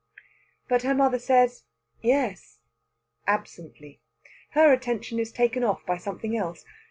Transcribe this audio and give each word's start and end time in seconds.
But 0.67 0.81
her 0.81 0.95
mother 0.95 1.19
says 1.19 1.65
"Yes" 2.01 2.57
absently. 3.27 4.01
Her 4.53 4.73
attention 4.73 5.19
is 5.19 5.31
taken 5.31 5.63
off 5.63 5.85
by 5.85 5.97
something 5.97 6.35
else. 6.35 6.65